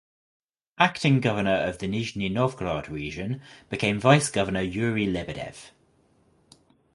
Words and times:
Acting 0.79 1.19
Governor 1.21 1.57
of 1.57 1.77
the 1.77 1.85
Nizhny 1.87 2.27
Novgorod 2.31 2.89
Region 2.89 3.39
became 3.69 3.99
Vice 3.99 4.31
Governor 4.31 4.63
Yuri 4.63 5.05
Lebedev. 5.05 5.69